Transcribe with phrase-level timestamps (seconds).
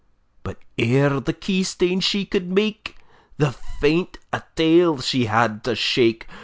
[0.41, 2.95] But ere the key stane she could make,
[3.37, 6.25] The fient a tail she had to shake!